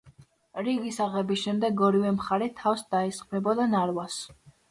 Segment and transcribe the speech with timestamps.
[0.67, 4.19] რიგის აღების შემდეგ ორივე მხარე თავს დაესხმებოდა ნარვას.